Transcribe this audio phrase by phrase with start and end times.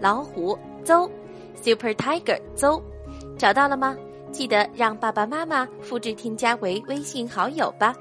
[0.00, 1.10] 老虎邹
[1.54, 2.82] ，Super Tiger 邹，
[3.36, 3.96] 找到了吗？
[4.30, 7.94] 记得让爸爸妈妈复制添加为微信好友吧。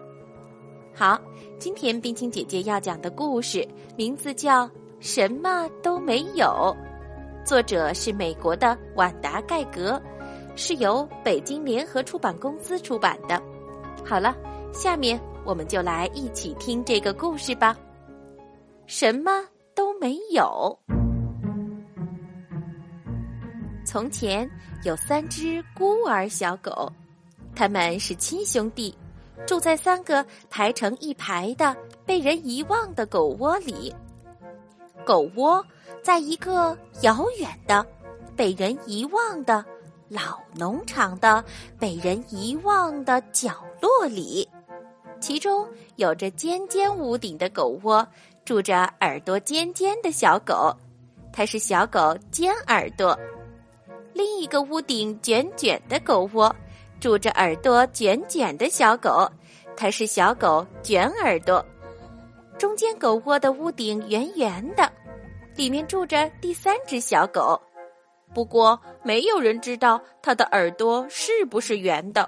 [0.94, 1.20] 好，
[1.58, 4.66] 今天冰清姐姐要讲的故事名字叫
[5.00, 6.46] 《什么都没有》，
[7.46, 10.02] 作者是美国的晚达盖格，
[10.56, 13.42] 是由北京联合出版公司出版的。
[14.04, 14.36] 好了，
[14.74, 17.78] 下面我们就来一起听这个故事吧。
[18.86, 19.32] 什么
[19.74, 20.78] 都没有。
[23.88, 24.50] 从前
[24.84, 26.92] 有三只孤儿小狗，
[27.56, 28.94] 他们是亲兄弟，
[29.46, 31.74] 住在三个排成一排的
[32.06, 33.96] 被人遗忘的狗窝里。
[35.06, 35.66] 狗窝
[36.04, 37.86] 在一个遥远的、
[38.36, 39.64] 被人遗忘的
[40.10, 41.42] 老农场的
[41.80, 44.46] 被人遗忘的角落里，
[45.22, 48.06] 其中有着尖尖屋顶的狗窝，
[48.44, 50.76] 住着耳朵尖尖的小狗，
[51.32, 53.18] 它是小狗尖耳朵。
[54.18, 56.54] 另一个屋顶卷卷的狗窝，
[57.00, 59.32] 住着耳朵卷卷的小狗，
[59.76, 61.64] 它是小狗卷耳朵。
[62.58, 64.92] 中间狗窝的屋顶圆圆的，
[65.56, 67.62] 里面住着第三只小狗，
[68.34, 72.28] 不过没有人知道它的耳朵是不是圆的，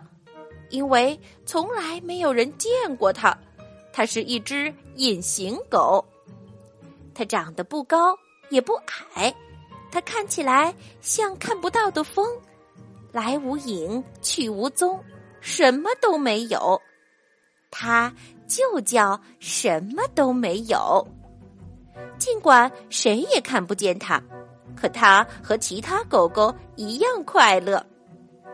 [0.70, 3.36] 因为从来没有人见过它。
[3.92, 6.06] 它是一只隐形狗，
[7.16, 8.16] 它长得不高
[8.52, 8.76] 也不
[9.16, 9.34] 矮。
[9.92, 12.28] 它看起来像看不到的风，
[13.12, 15.04] 来无影去无踪，
[15.42, 16.82] 什么都没有。
[17.72, 18.14] 它
[18.48, 21.08] 就叫什么都没有。
[22.18, 24.22] 尽管谁也看不见它，
[24.76, 27.86] 可它和其他狗狗一样快乐。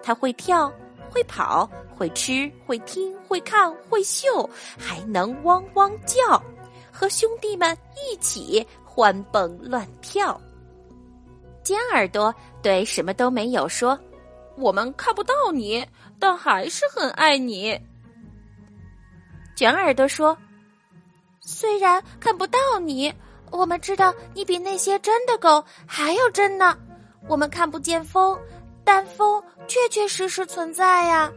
[0.04, 0.72] 它会跳，
[1.10, 6.42] 会跑，会吃，会听，会看，会嗅，还能汪汪叫，
[6.92, 10.40] 和兄弟们一起欢蹦乱跳。
[11.66, 14.00] 尖耳朵对什么都没有说
[14.56, 15.84] ：“我们看不到你，
[16.20, 17.78] 但还是很爱你。”
[19.58, 20.38] 卷耳朵说
[21.42, 23.12] ：“虽然看不到你，
[23.50, 26.78] 我们知道你比那些真的狗还要真呢。
[27.28, 28.40] 我们看不见风，
[28.84, 31.32] 但风确确实实存在呀。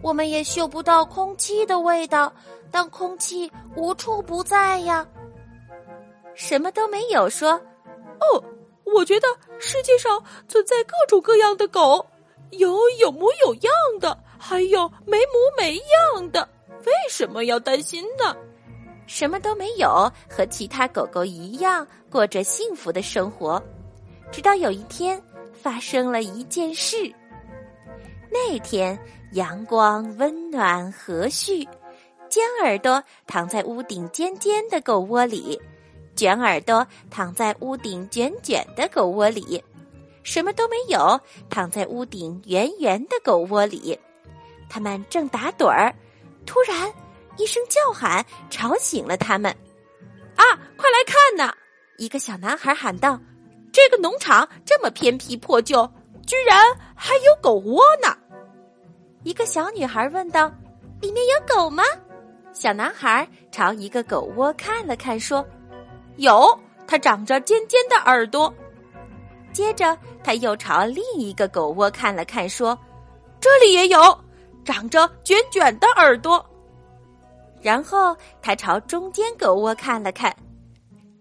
[0.00, 2.32] 我们也嗅不到空气的味道，
[2.70, 5.06] 但空气无处不在呀。”
[6.34, 7.52] 什么都没有说
[8.18, 8.42] ：“哦。”
[8.84, 9.26] 我觉得
[9.58, 12.06] 世界上存在各种各样的狗，
[12.50, 16.48] 有有模有样的，还有没模没样的。
[16.84, 18.36] 为什么要担心呢？
[19.06, 23.62] 什么都没有，和其他狗狗一样过着幸福的生活。
[24.30, 25.22] 直到有一天，
[25.52, 27.12] 发生了一件事。
[28.30, 28.98] 那天
[29.32, 31.66] 阳光温暖和煦，
[32.28, 35.60] 尖耳朵躺在屋顶尖尖的狗窝里。
[36.16, 39.62] 卷耳朵躺在屋顶卷卷的狗窝里，
[40.22, 41.20] 什么都没有。
[41.50, 43.98] 躺在屋顶圆圆的狗窝里，
[44.68, 45.94] 他们正打盹儿。
[46.46, 46.92] 突然，
[47.36, 49.50] 一声叫喊吵醒了他们。
[50.36, 50.44] 啊，
[50.76, 51.54] 快来看呐！
[51.98, 53.20] 一个小男孩喊道
[53.72, 55.88] ：“这个农场这么偏僻破旧，
[56.26, 56.58] 居然
[56.94, 58.16] 还有狗窝呢！”
[59.24, 60.52] 一个小女孩问道
[61.00, 61.82] ：“里面有狗吗？”
[62.52, 65.44] 小男孩朝一个狗窝看了看，说。
[66.16, 68.52] 有，它长着尖尖的耳朵。
[69.52, 72.76] 接着，他又朝另一个狗窝看了看，说
[73.40, 74.18] ：“这里也有，
[74.64, 76.44] 长着卷卷的耳朵。”
[77.62, 80.34] 然后他朝中间狗窝看了看，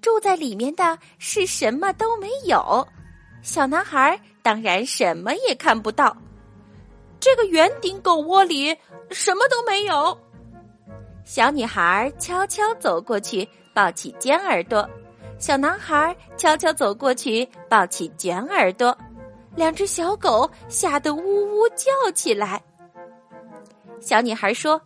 [0.01, 2.85] 住在里面的是什么都没有。
[3.43, 6.15] 小男孩当然什么也看不到。
[7.19, 8.75] 这个圆顶狗窝里
[9.11, 10.17] 什么都没有。
[11.23, 13.47] 小女孩悄悄走过去。
[13.73, 14.87] 抱起尖耳朵，
[15.39, 18.95] 小男孩悄悄走过去，抱起卷耳朵，
[19.55, 22.61] 两只小狗吓得呜呜叫起来。
[23.99, 24.79] 小女孩说：“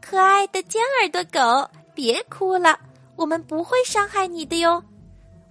[0.00, 2.78] 可爱的尖耳朵狗，别哭了，
[3.14, 4.82] 我们不会伤害你的哟。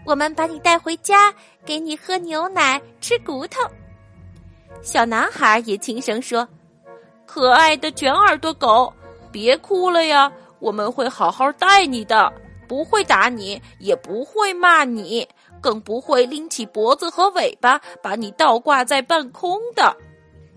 [0.05, 1.33] 我们把你带回家，
[1.65, 3.61] 给你喝牛奶，吃骨头。”
[4.81, 6.47] 小男孩也轻声说
[7.25, 8.93] ：“可爱的卷耳朵狗，
[9.31, 12.31] 别哭了呀，我们会好好待你的。”
[12.67, 15.27] 不会打你，也不会骂你，
[15.61, 19.95] 更不会拎起脖子和尾巴把你倒挂在半空的。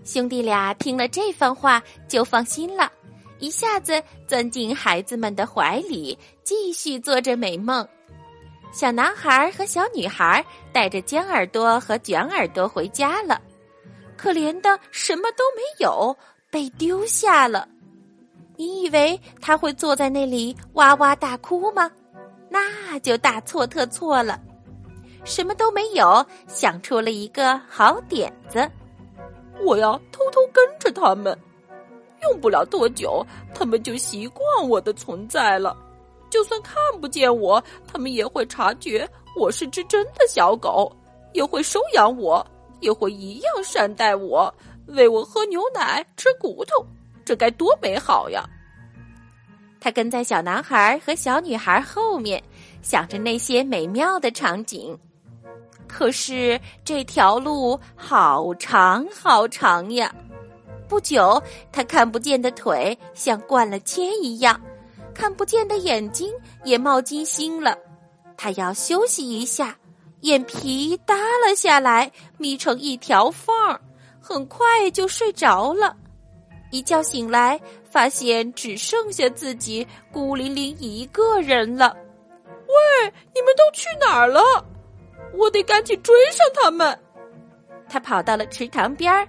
[0.03, 2.91] 兄弟俩听了这番话，就放心了，
[3.39, 7.87] 一下子钻进孩子们的怀里，继续做着美梦。
[8.71, 13.41] 小男孩和小女孩带着尖耳朵和卷耳朵回家了，
[14.17, 16.15] 可怜的什么都没有，
[16.49, 17.67] 被丢下了。
[18.55, 21.91] 你以为他会坐在那里哇哇大哭吗？
[22.53, 24.37] 那就大错特错了。
[25.23, 28.69] 什么都没有，想出了一个好点子。
[29.63, 31.37] 我要偷偷跟着他们，
[32.23, 35.77] 用不了多久，他们就习惯我的存在了。
[36.29, 39.07] 就算看不见我，他们也会察觉
[39.39, 40.91] 我是只真的小狗，
[41.33, 42.45] 也会收养我，
[42.81, 44.53] 也会一样善待我，
[44.87, 46.85] 喂我喝牛奶，吃骨头。
[47.23, 48.43] 这该多美好呀！
[49.81, 52.41] 他跟在小男孩和小女孩后面，
[52.83, 54.97] 想着那些美妙的场景。
[55.87, 60.13] 可是这条路好长好长呀！
[60.87, 61.41] 不久，
[61.71, 64.61] 他看不见的腿像灌了铅一样，
[65.15, 66.31] 看不见的眼睛
[66.63, 67.75] 也冒金星了。
[68.37, 69.75] 他要休息一下，
[70.21, 73.81] 眼皮耷了下来，眯成一条缝儿，
[74.21, 75.95] 很快就睡着了。
[76.71, 77.59] 一觉醒来，
[77.91, 81.95] 发现只剩下自己孤零零一个人了。
[82.67, 84.41] 喂，你们都去哪儿了？
[85.33, 86.97] 我得赶紧追上他们。
[87.89, 89.27] 他跑到了池塘边儿，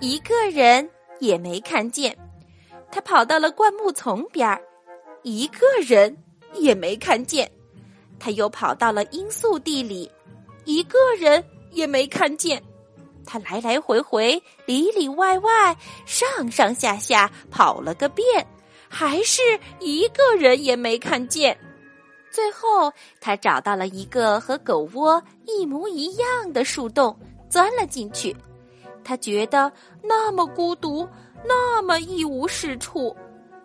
[0.00, 0.88] 一个人
[1.18, 2.16] 也没看见。
[2.92, 4.62] 他跑到了灌木丛边儿，
[5.22, 6.16] 一个人
[6.54, 7.50] 也没看见。
[8.20, 10.10] 他又跑到了罂粟地里，
[10.64, 12.62] 一个人也没看见。
[13.26, 15.76] 他来来回回、里里外外、
[16.06, 18.46] 上上下下跑了个遍，
[18.88, 19.42] 还是
[19.80, 21.58] 一个人也没看见。
[22.30, 27.16] 最后，他找到了一个和狗窝一模一样的树洞，
[27.48, 28.34] 钻了进去。
[29.02, 29.72] 他觉得
[30.02, 31.08] 那么孤独，
[31.44, 33.14] 那么一无是处，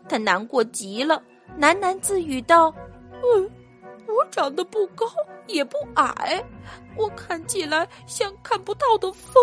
[0.08, 1.22] 他难过极了，
[1.60, 2.74] 喃喃自语道
[3.24, 3.50] ：“嗯，
[4.32, 5.06] 长得不高。”
[5.48, 6.42] 也不矮，
[6.96, 9.34] 我看起来像看不到的风，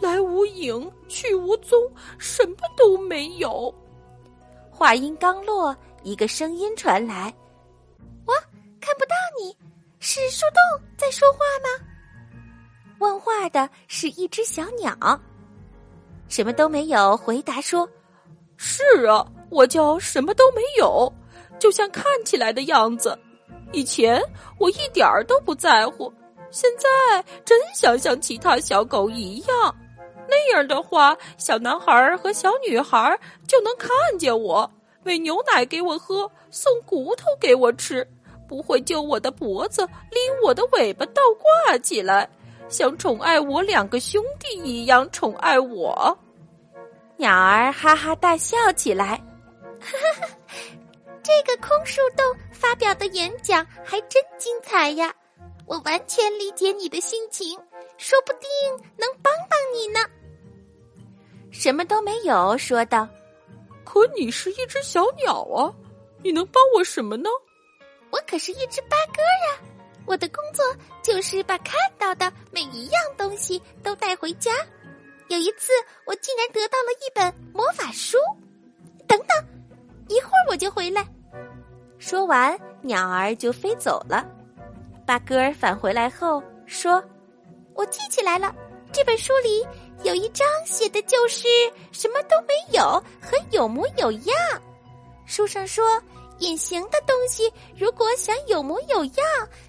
[0.00, 1.78] 来无影去无踪，
[2.18, 3.74] 什么都没有。
[4.70, 7.34] 话音刚落，一个声音传来
[8.24, 8.32] ：“我
[8.80, 9.54] 看不到你，
[9.98, 11.84] 是树洞在说话吗？”
[13.00, 14.96] 问话的是一只小鸟。
[16.28, 17.86] 什么都没有回答说
[18.56, 21.12] ：“是啊，我叫什么都没有，
[21.58, 23.18] 就像看起来的样子。”
[23.72, 24.22] 以前
[24.58, 26.12] 我一点儿都不在乎，
[26.50, 29.74] 现在真想像其他小狗一样，
[30.28, 34.70] 那样的话，小男孩和小女孩就能看见我，
[35.04, 38.06] 喂牛奶给我喝，送骨头给我吃，
[38.48, 41.22] 不会揪我的脖子，拎我的尾巴倒
[41.66, 42.28] 挂起来，
[42.68, 46.16] 像宠爱我两个兄弟一样宠爱我。
[47.16, 49.20] 鸟儿哈哈大笑起来，
[49.80, 50.28] 哈哈。
[51.28, 55.14] 这个空树洞发表的演讲还真精彩呀！
[55.66, 57.60] 我完全理解你的心情，
[57.98, 58.48] 说不定
[58.96, 60.00] 能帮帮你呢。
[61.50, 63.06] 什么都没有说道
[63.84, 65.70] ：“可你是一只小鸟啊，
[66.24, 67.28] 你能帮我什么呢？”
[68.08, 69.60] 我可是一只八哥呀，
[70.06, 70.64] 我的工作
[71.02, 74.50] 就是把看到的每一样东西都带回家。
[75.28, 75.72] 有一次，
[76.06, 78.16] 我竟然得到了一本魔法书。
[79.06, 79.46] 等等，
[80.08, 81.06] 一会儿我就回来。
[81.98, 84.24] 说完，鸟儿就飞走了。
[85.04, 87.02] 八哥儿返回来后说
[87.74, 88.54] ：“我记起来了，
[88.92, 89.66] 这本书里
[90.04, 91.48] 有一章写的就是
[91.90, 92.82] 什么都没有，
[93.20, 94.36] 和有模有样。
[95.26, 96.00] 书上说，
[96.38, 99.26] 隐形的东西如果想有模有样，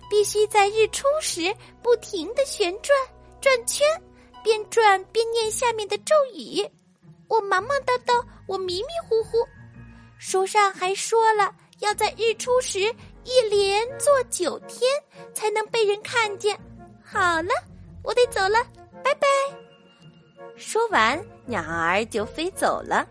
[0.10, 2.96] 必须在日出时不停的旋转
[3.42, 3.88] 转圈，
[4.44, 6.64] 边转边念下面的咒语。
[7.28, 9.38] 我忙忙叨叨，我迷迷糊糊。
[10.20, 12.80] 书上还说了。”要在日出时
[13.24, 14.90] 一连做九天，
[15.34, 16.58] 才能被人看见。
[17.04, 17.50] 好了，
[18.04, 18.64] 我得走了，
[19.04, 19.28] 拜拜。
[20.56, 23.08] 说完，鸟儿就飞走了。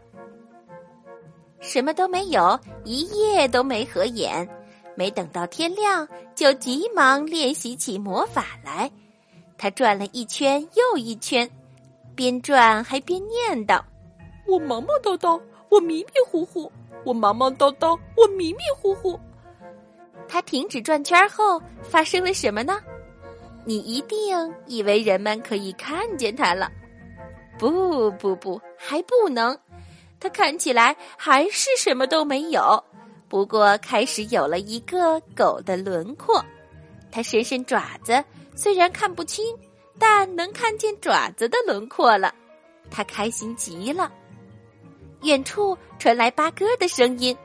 [1.60, 4.48] 什么都没有，一夜都没合眼。
[4.94, 8.90] 没等到天亮，就急忙练习起魔法来。
[9.56, 11.48] 他转了一圈又一圈，
[12.14, 13.80] 边转还边念叨
[14.46, 16.70] ：“我忙忙叨叨，我迷迷糊糊。”
[17.05, 19.19] 我忙忙叨叨，我迷迷糊糊。
[20.28, 22.81] 他停止转圈后，发生了什么呢？
[23.64, 26.71] 你一定以为人们可以看见他了。
[27.59, 29.59] 不不不，还不能。
[30.21, 32.83] 他看起来还是什么都没有，
[33.28, 36.45] 不过开始有了一个狗的轮廓。
[37.11, 38.23] 它伸伸爪子，
[38.55, 39.45] 虽然看不清，
[39.99, 42.35] 但能看见爪子的轮廓了。
[42.90, 44.12] 它开心极了。
[45.22, 47.37] 远处传来八哥的声音：“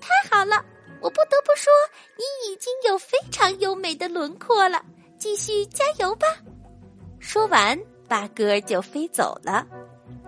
[0.00, 0.64] 太好了！
[1.00, 1.72] 我不得不说，
[2.16, 4.82] 你已经有非常优美的轮廓了。
[5.18, 6.26] 继续加油吧！”
[7.20, 7.78] 说完，
[8.08, 9.66] 八哥就飞走了。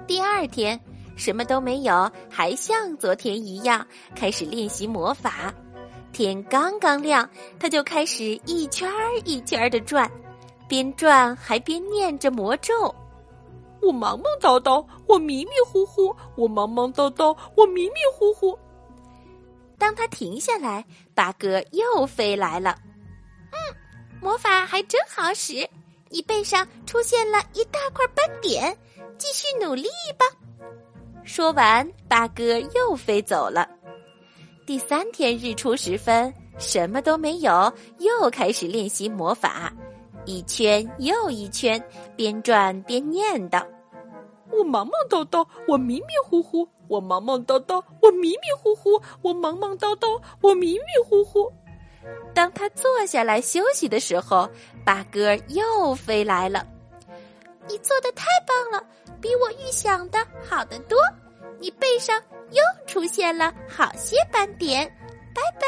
[0.06, 0.78] 第二天，
[1.16, 5.52] 什么都没有，还像昨天一样开始练习魔法。
[6.12, 7.28] 天刚刚亮，
[7.58, 10.10] 他就开始一圈儿一圈儿的转，
[10.68, 12.94] 边转还边念着魔咒。
[13.82, 18.56] 我忙忙叨叨，我迷迷糊糊；我忙忙叨叨，我迷迷糊糊。
[19.76, 20.84] 当他停下来，
[21.14, 22.78] 八哥又飞来了。
[23.50, 23.58] 嗯，
[24.20, 25.68] 魔法还真好使。
[26.08, 28.76] 你背上出现了一大块斑点，
[29.18, 30.26] 继续努力吧。
[31.24, 33.68] 说完，八哥又飞走了。
[34.66, 39.72] 第三天日出时分，什么都没有，又开始练习魔法。
[40.24, 41.82] 一圈又一圈，
[42.14, 43.66] 边转边念叨
[44.52, 51.50] ：“我忙忙叨叨，我迷迷糊糊；我忙忙叨叨，我迷迷糊糊；我忙忙叨叨，我迷迷糊糊。”
[52.34, 54.48] 当他坐下来休息的时候，
[54.84, 56.66] 八哥又飞来了。
[57.68, 58.86] “你做的太棒了，
[59.20, 60.98] 比我预想的好得多。
[61.58, 64.86] 你背上又出现了好些斑点。”
[65.34, 65.66] 拜拜。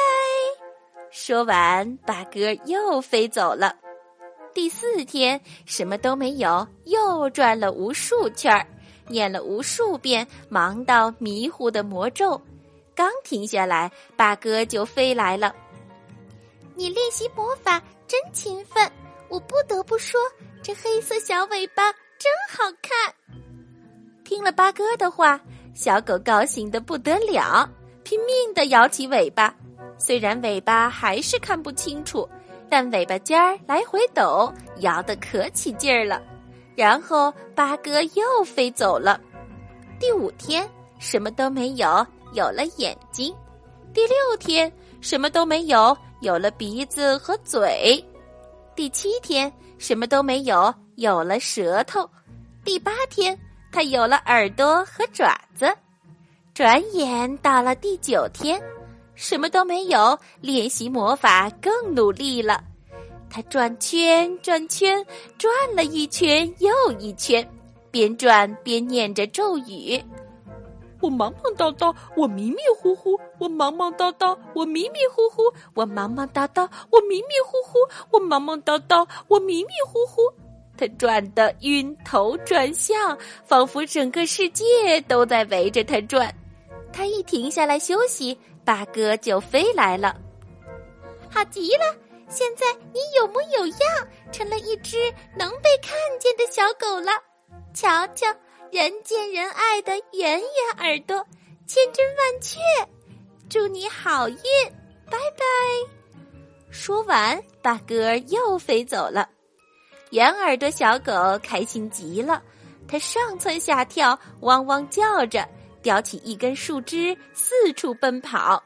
[1.10, 3.74] 说完，八哥又飞走了。
[4.52, 8.66] 第四天什么都没有，又转了无数圈儿，
[9.08, 12.40] 念了无数遍忙到迷糊的魔咒。
[12.94, 15.54] 刚停下来，八哥就飞来了。
[16.74, 18.90] 你练习魔法真勤奋，
[19.28, 20.20] 我不得不说，
[20.62, 23.14] 这黑色小尾巴真好看。
[24.24, 25.40] 听了八哥的话，
[25.74, 27.68] 小狗高兴的不得了，
[28.02, 29.54] 拼命的摇起尾巴，
[29.98, 32.28] 虽然尾巴还是看不清楚。
[32.70, 36.20] 但尾巴尖儿来回抖，摇得可起劲儿了。
[36.74, 39.20] 然后八哥又飞走了。
[39.98, 43.34] 第五天什么都没有，有了眼睛。
[43.92, 48.04] 第六天什么都没有，有了鼻子和嘴。
[48.74, 52.08] 第七天什么都没有，有了舌头。
[52.64, 53.38] 第八天
[53.70, 55.72] 它有了耳朵和爪子。
[56.52, 58.60] 转眼到了第九天。
[59.16, 62.64] 什么都没有，练习魔法更努力了。
[63.34, 65.04] 他转圈转圈，
[65.36, 67.44] 转了一圈又一圈，
[67.90, 70.00] 边转边念着咒语
[71.02, 75.42] ：“我忙忙叨叨，我迷迷糊糊；我忙忙叨叨，我迷迷糊糊；
[75.74, 77.80] 我忙忙叨叨，我迷迷糊糊；
[78.12, 80.22] 我忙忙叨叨，我迷迷糊糊。”
[80.78, 86.32] 他转得晕头转向，仿佛整个世界都在围着他转。
[86.92, 88.38] 他一停下来休息。
[88.64, 90.16] 八哥就飞来了，
[91.28, 92.03] 好极了！
[92.34, 94.98] 现在你有模有样，成了一只
[95.38, 97.12] 能被看见的小狗了。
[97.72, 98.26] 瞧瞧，
[98.72, 100.40] 人见人爱的圆圆
[100.78, 101.24] 耳朵，
[101.68, 102.58] 千真万确。
[103.48, 104.36] 祝你好运，
[105.08, 105.44] 拜拜！
[106.72, 109.28] 说完，八哥又飞走了。
[110.10, 112.42] 圆耳朵小狗开心极了，
[112.88, 115.48] 它上蹿下跳，汪汪叫着。
[115.82, 118.60] 叼起一根树枝，四处奔跑。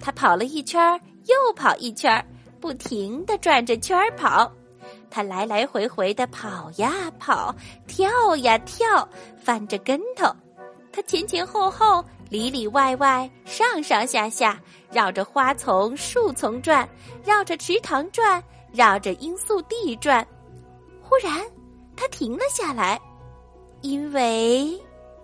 [0.00, 2.26] 它跑了一圈又跑一圈
[2.60, 4.50] 不停的转着圈儿跑。
[5.10, 7.54] 他来来回回的跑呀跑，
[7.86, 10.26] 跳呀跳，翻着跟头。
[10.92, 14.60] 他前前后后，里里外外，上上下下，
[14.90, 16.88] 绕着花丛、树丛转，
[17.24, 20.26] 绕着池塘转，绕着罂粟地转。
[21.02, 21.40] 忽然，
[21.96, 23.00] 他停了下来，
[23.82, 24.78] 因为。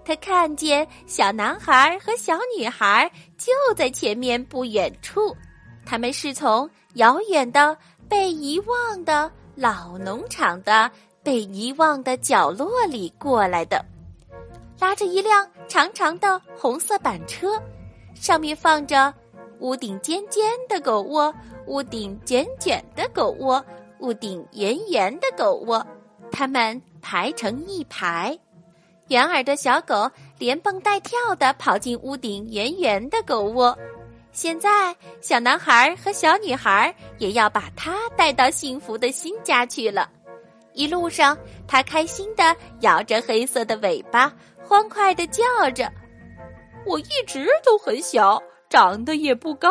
[0.06, 5.34] 他看见小男孩和小女孩就在前面不远处，
[5.86, 7.76] 他们是从遥远的
[8.08, 10.90] 被遗忘的老农场的
[11.22, 13.84] 被遗忘的角落里过来的，
[14.78, 17.60] 拉着一辆长长的红色板车，
[18.14, 19.12] 上面放着
[19.60, 21.34] 屋顶尖尖的狗窝、
[21.66, 23.64] 屋顶卷卷的狗窝、
[24.00, 25.84] 屋顶圆圆的狗窝，
[26.30, 28.38] 它们排成一排。
[29.08, 33.76] 圆耳朵小狗连蹦带跳的跑进屋顶圆圆的狗窝，
[34.34, 40.10] 现在小男孩和小女孩也要把它带到幸福的新家去了。
[40.72, 41.38] 一路上，
[41.68, 45.90] 他开心的摇着黑色的尾巴，欢快的叫着
[46.84, 49.70] ：“我一直都很小，长得也不高，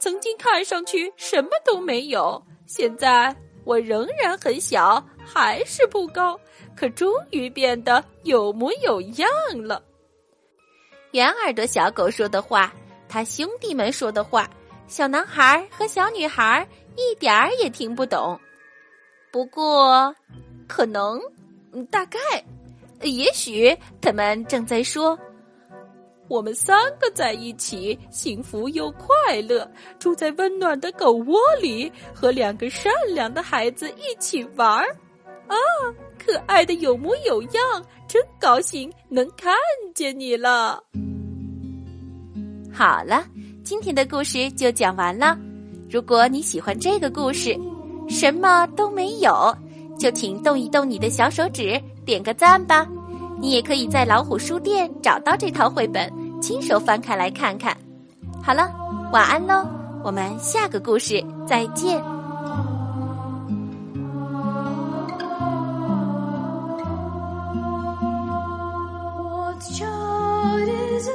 [0.00, 3.34] 曾经看上去什么都没有，现在
[3.64, 6.38] 我仍然很小，还是不高。”
[6.76, 9.28] 可终于变得有模有样
[9.62, 9.80] 了。
[11.12, 12.74] 圆耳朵小狗说的话，
[13.14, 14.50] 他兄弟们说的话，
[14.88, 18.36] 小男孩和小女孩一点儿也听不懂。
[19.30, 20.12] 不过，
[20.66, 21.20] 可能，
[21.92, 22.18] 大概，
[23.02, 25.16] 也许他们正在说
[26.26, 34.88] ：“我们三个在一起，幸福又快乐，住在温暖的狗窝里，和两个善良的孩子一起玩儿。”
[35.46, 35.54] 啊，
[36.18, 37.62] 可爱的有模有样，
[38.08, 39.54] 真高兴能看
[39.94, 40.82] 见你了。
[42.76, 43.22] 好了，
[43.62, 45.38] 今天的故事就讲完了。
[45.88, 47.56] 如果你喜欢这个故事，
[48.08, 49.56] 什么都没有，
[49.96, 52.84] 就请动一动你的小手指，点个赞吧。
[53.40, 56.12] 你也可以在老虎书店找到这套绘本，
[56.42, 57.76] 亲手翻开来看看。
[58.42, 58.68] 好了，
[59.12, 59.64] 晚安喽，
[60.02, 62.02] 我们下个故事再见。
[69.22, 71.08] What child is